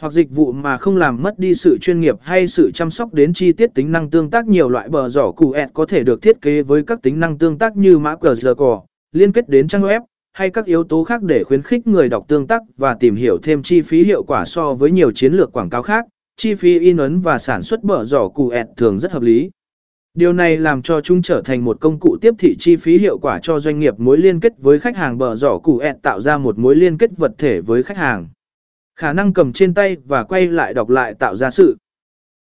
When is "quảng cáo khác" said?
15.52-16.04